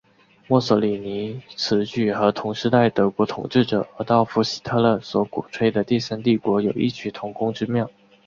[0.47, 7.87] 墨索里尼此举和同时代德国统治者阿道夫希特勒所鼓吹的第三帝国有异曲同工之妙。